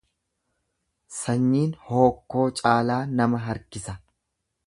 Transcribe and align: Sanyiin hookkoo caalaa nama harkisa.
Sanyiin 1.17 1.75
hookkoo 1.91 2.47
caalaa 2.61 2.99
nama 3.21 3.45
harkisa. 3.47 3.99